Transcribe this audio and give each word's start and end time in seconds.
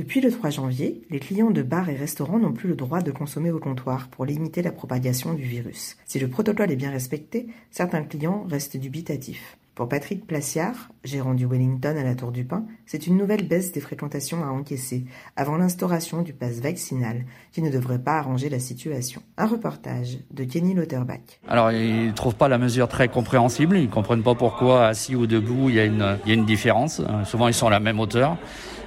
Depuis 0.00 0.22
le 0.22 0.30
3 0.30 0.48
janvier, 0.48 1.02
les 1.10 1.18
clients 1.20 1.50
de 1.50 1.60
bars 1.60 1.90
et 1.90 1.94
restaurants 1.94 2.38
n'ont 2.38 2.54
plus 2.54 2.70
le 2.70 2.74
droit 2.74 3.02
de 3.02 3.10
consommer 3.10 3.50
au 3.50 3.58
comptoir 3.58 4.08
pour 4.08 4.24
limiter 4.24 4.62
la 4.62 4.72
propagation 4.72 5.34
du 5.34 5.42
virus. 5.42 5.98
Si 6.06 6.18
le 6.18 6.26
protocole 6.26 6.70
est 6.70 6.76
bien 6.76 6.90
respecté, 6.90 7.48
certains 7.70 8.02
clients 8.04 8.46
restent 8.48 8.78
dubitatifs. 8.78 9.58
Pour 9.80 9.88
Patrick 9.88 10.26
Placiard, 10.26 10.90
gérant 11.04 11.32
du 11.32 11.46
Wellington 11.46 11.96
à 11.98 12.04
la 12.04 12.14
Tour 12.14 12.32
du 12.32 12.44
Pin, 12.44 12.66
c'est 12.84 13.06
une 13.06 13.16
nouvelle 13.16 13.48
baisse 13.48 13.72
des 13.72 13.80
fréquentations 13.80 14.44
à 14.44 14.48
encaisser 14.48 15.06
avant 15.36 15.56
l'instauration 15.56 16.20
du 16.20 16.34
pass 16.34 16.60
vaccinal 16.60 17.24
qui 17.50 17.62
ne 17.62 17.70
devrait 17.70 17.98
pas 17.98 18.18
arranger 18.18 18.50
la 18.50 18.58
situation. 18.58 19.22
Un 19.38 19.46
reportage 19.46 20.18
de 20.32 20.44
Kenny 20.44 20.74
Lauterbach. 20.74 21.40
Alors, 21.48 21.72
ils 21.72 22.08
ne 22.08 22.12
trouvent 22.12 22.34
pas 22.34 22.48
la 22.48 22.58
mesure 22.58 22.88
très 22.88 23.08
compréhensible, 23.08 23.78
ils 23.78 23.86
ne 23.86 23.90
comprennent 23.90 24.22
pas 24.22 24.34
pourquoi 24.34 24.86
assis 24.86 25.16
ou 25.16 25.26
debout, 25.26 25.70
il 25.70 25.76
y 25.76 25.80
a 25.80 25.86
une, 25.86 26.18
il 26.26 26.28
y 26.28 26.32
a 26.32 26.34
une 26.34 26.44
différence. 26.44 27.00
Souvent, 27.24 27.48
ils 27.48 27.54
sont 27.54 27.68
à 27.68 27.70
la 27.70 27.80
même 27.80 28.00
hauteur. 28.00 28.36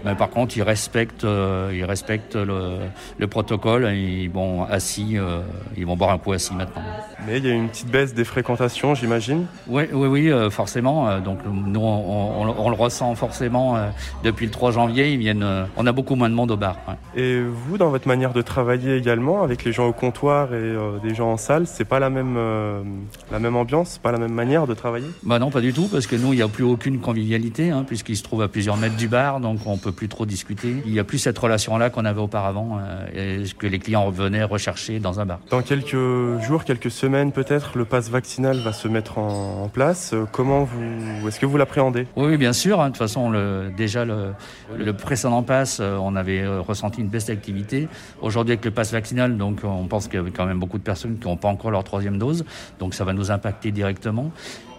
Mais 0.06 0.16
par 0.16 0.30
contre, 0.30 0.58
ils 0.58 0.64
respectent, 0.64 1.24
euh, 1.24 1.72
ils 1.74 1.86
respectent 1.86 2.36
le, 2.36 2.80
le, 3.18 3.28
protocole. 3.28 3.90
Ils 3.94 4.30
vont 4.30 4.64
assis, 4.64 5.18
euh, 5.18 5.42
ils 5.78 5.86
vont 5.86 5.96
boire 5.96 6.12
un 6.12 6.18
coup 6.18 6.34
assis 6.34 6.54
maintenant. 6.54 6.82
Mais 7.26 7.38
il 7.38 7.46
y 7.46 7.50
a 7.50 7.54
une 7.54 7.70
petite 7.70 7.90
baisse 7.90 8.14
des 8.14 8.26
fréquentations, 8.26 8.96
j'imagine. 8.96 9.46
Oui, 9.68 9.84
oui, 9.94 10.08
oui, 10.08 10.30
euh, 10.30 10.50
forcément. 10.50 10.83
Donc 11.22 11.40
nous, 11.46 11.80
on, 11.80 12.42
on, 12.42 12.56
on, 12.58 12.70
le 12.70 12.76
ressent 12.76 13.16
forcément 13.16 13.78
depuis 14.24 14.46
le 14.46 14.52
3 14.52 14.72
janvier. 14.72 15.14
Ils 15.14 15.20
viennent, 15.20 15.46
on 15.78 15.88
a 15.88 15.92
beaucoup 15.92 16.16
moins 16.16 16.30
de 16.30 16.36
monde 16.36 16.52
au 16.52 16.58
bar. 16.58 16.78
Ouais. 16.88 17.22
Et 17.22 17.42
vous, 17.42 17.78
dans 17.78 17.90
votre 17.90 18.08
manière 18.08 18.34
de 18.34 18.42
travailler 18.42 18.98
également, 18.98 19.44
avec 19.44 19.64
les 19.64 19.72
gens 19.72 19.88
au 19.88 19.94
comptoir 19.94 20.54
et 20.54 20.74
des 21.04 21.16
gens 21.16 21.32
en 21.32 21.38
salle, 21.38 21.68
c'est 21.68 21.86
pas 21.86 22.00
la 22.00 22.10
même, 22.10 22.38
la 23.32 23.40
même 23.40 23.56
ambiance, 23.56 23.98
pas 23.98 24.12
la 24.12 24.18
même 24.18 24.34
manière 24.34 24.68
de 24.68 24.74
travailler? 24.74 25.08
Bah 25.24 25.40
non, 25.40 25.52
pas 25.52 25.62
du 25.62 25.74
tout, 25.74 25.88
parce 25.88 26.08
que 26.08 26.16
nous, 26.16 26.34
il 26.34 26.38
n'y 26.38 26.42
a 26.42 26.48
plus 26.48 26.64
aucune 26.64 27.00
convivialité, 27.00 27.72
hein, 27.72 27.84
puisqu'il 27.86 28.18
se 28.18 28.24
trouve 28.24 28.42
à 28.42 28.48
plusieurs 28.48 28.78
mètres 28.78 28.96
du 28.96 29.08
bar, 29.08 29.40
donc 29.40 29.60
on 29.66 29.78
peut 29.78 29.92
plus 29.92 30.10
trop 30.10 30.26
discuter. 30.26 30.76
Il 30.86 30.92
n'y 30.92 31.00
a 31.00 31.04
plus 31.04 31.18
cette 31.18 31.38
relation-là 31.38 31.90
qu'on 31.90 32.06
avait 32.06 32.22
auparavant, 32.22 32.80
euh, 32.80 33.42
et 33.44 33.54
que 33.58 33.68
les 33.68 33.80
clients 33.80 34.10
venaient 34.10 34.44
rechercher 34.44 35.00
dans 35.00 35.20
un 35.20 35.26
bar. 35.26 35.40
Dans 35.50 35.62
quelques 35.62 35.96
jours, 36.42 36.64
quelques 36.66 36.92
semaines 36.92 37.32
peut-être, 37.32 37.78
le 37.78 37.86
pass 37.86 38.10
vaccinal 38.10 38.58
va 38.58 38.74
se 38.74 38.88
mettre 38.88 39.18
en, 39.18 39.64
en 39.64 39.68
place. 39.70 40.14
Comment 40.32 40.63
est-ce 41.28 41.40
que 41.40 41.46
vous 41.46 41.58
l'appréhendez? 41.58 42.08
Oui, 42.16 42.38
bien 42.38 42.54
sûr. 42.54 42.82
Hein. 42.82 42.86
De 42.86 42.90
toute 42.90 42.98
façon, 42.98 43.34
déjà 43.76 44.06
le, 44.06 44.94
précédent 44.94 45.44
pass, 45.44 45.80
euh, 45.80 45.98
on 45.98 46.16
avait 46.16 46.42
euh, 46.42 46.62
ressenti 46.62 47.02
une 47.02 47.08
baisse 47.08 47.28
d'activité. 47.28 47.88
Aujourd'hui, 48.22 48.54
avec 48.54 48.66
le 48.66 48.72
pass 48.72 48.92
vaccinal, 48.92 49.38
donc 49.38 49.62
on 49.64 49.88
pense 49.88 50.08
qu'il 50.08 50.22
y 50.22 50.26
a 50.26 50.30
quand 50.36 50.46
même 50.46 50.60
beaucoup 50.60 50.78
de 50.78 50.84
personnes 50.84 51.18
qui 51.18 51.28
n'ont 51.28 51.38
pas 51.38 51.48
encore 51.48 51.72
leur 51.72 51.84
troisième 51.84 52.18
dose, 52.18 52.46
donc 52.80 52.94
ça 52.94 53.04
va 53.04 53.14
nous 53.14 53.32
impacter 53.32 53.72
directement. 53.72 54.32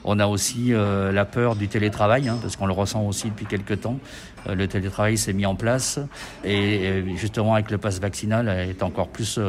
On 0.07 0.19
a 0.19 0.27
aussi 0.27 0.75
euh, 0.75 1.13
la 1.13 1.25
peur 1.25 1.57
du 1.57 1.67
télétravail, 1.67 2.29
hein, 2.29 2.37
parce 2.43 2.57
qu'on 2.57 2.67
le 2.67 2.75
ressent 2.75 3.03
aussi 3.07 3.31
depuis 3.31 3.47
quelques 3.47 3.81
temps. 3.81 3.99
Le 4.47 4.69
télétravail 4.69 5.17
s'est 5.17 5.33
mis 5.33 5.47
en 5.47 5.55
place 5.55 5.99
et, 6.45 7.03
justement 7.17 7.55
avec 7.55 7.71
le 7.71 7.79
pass 7.79 7.99
vaccinal 7.99 8.47
est 8.51 8.83
encore 8.83 9.09
plus 9.09 9.41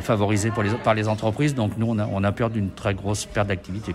favorisé 0.00 0.50
par 0.82 0.94
les 0.94 1.08
entreprises. 1.08 1.54
Donc 1.54 1.72
nous, 1.76 1.94
on 1.94 2.24
a 2.24 2.32
peur 2.32 2.48
d'une 2.48 2.70
très 2.70 2.94
grosse 2.94 3.26
perte 3.26 3.48
d'activité. 3.48 3.94